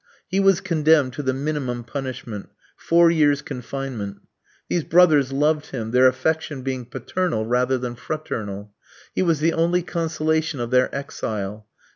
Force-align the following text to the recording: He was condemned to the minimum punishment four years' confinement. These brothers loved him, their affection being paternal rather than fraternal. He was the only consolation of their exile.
He 0.27 0.39
was 0.39 0.61
condemned 0.61 1.13
to 1.13 1.21
the 1.21 1.31
minimum 1.31 1.83
punishment 1.83 2.49
four 2.75 3.11
years' 3.11 3.43
confinement. 3.43 4.19
These 4.67 4.83
brothers 4.85 5.31
loved 5.31 5.67
him, 5.67 5.91
their 5.91 6.07
affection 6.07 6.63
being 6.63 6.85
paternal 6.85 7.45
rather 7.45 7.77
than 7.77 7.93
fraternal. 7.93 8.73
He 9.13 9.21
was 9.21 9.41
the 9.41 9.53
only 9.53 9.83
consolation 9.83 10.59
of 10.59 10.71
their 10.71 10.89
exile. 10.95 11.67